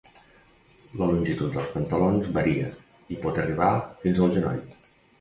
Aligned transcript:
La 1.01 1.09
longitud 1.09 1.53
dels 1.59 1.69
pantalons 1.75 2.33
varia 2.39 2.73
i 3.17 3.23
pot 3.27 3.41
arribar 3.47 3.73
fins 4.05 4.27
al 4.27 4.39
genoll. 4.39 4.69